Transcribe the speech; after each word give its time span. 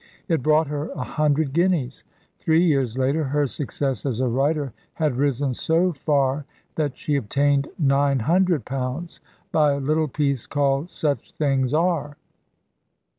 It 0.27 0.41
brought 0.41 0.65
her 0.65 0.89
a 0.93 1.03
hundred 1.03 1.53
guineas. 1.53 2.05
Three 2.39 2.65
years 2.65 2.97
later 2.97 3.23
her 3.25 3.45
success 3.45 4.03
as 4.03 4.19
a 4.19 4.27
writer 4.27 4.73
had 4.95 5.15
risen 5.15 5.53
so 5.53 5.93
far 5.93 6.43
that 6.73 6.97
she 6.97 7.15
obtained 7.17 7.67
nine 7.77 8.17
hundred 8.21 8.65
pounds 8.65 9.21
by 9.51 9.73
a 9.73 9.79
little 9.79 10.07
piece 10.07 10.47
called 10.47 10.89
"Such 10.89 11.33
Things 11.33 11.71
Are." 11.71 12.17